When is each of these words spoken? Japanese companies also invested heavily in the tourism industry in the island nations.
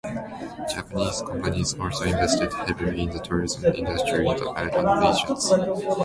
Japanese 0.73 1.21
companies 1.21 1.79
also 1.79 2.05
invested 2.05 2.51
heavily 2.51 3.03
in 3.03 3.11
the 3.11 3.19
tourism 3.19 3.65
industry 3.75 4.25
in 4.25 4.35
the 4.35 4.49
island 4.49 4.99
nations. 5.01 5.53